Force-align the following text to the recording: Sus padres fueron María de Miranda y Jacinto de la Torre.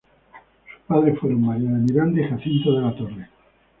Sus 0.65 0.79
padres 0.87 1.19
fueron 1.19 1.45
María 1.45 1.69
de 1.69 1.77
Miranda 1.93 2.21
y 2.21 2.27
Jacinto 2.27 2.73
de 2.73 2.81
la 2.81 2.95
Torre. 2.95 3.29